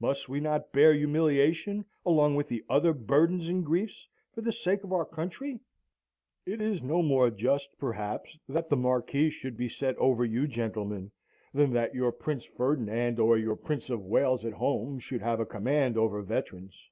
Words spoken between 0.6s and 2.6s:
bear humiliation, along with